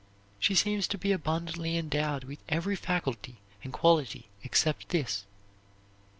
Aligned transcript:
She 0.39 0.55
seems 0.55 0.87
to 0.87 0.97
be 0.97 1.11
abundantly 1.11 1.77
endowed 1.77 2.23
in 2.23 2.39
every 2.49 2.75
faculty 2.75 3.35
and 3.63 3.71
quality 3.71 4.29
except 4.43 4.89
this. 4.89 5.25